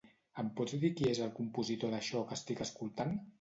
[0.43, 3.15] Em pots dir qui és el compositor d'això que estic escoltant?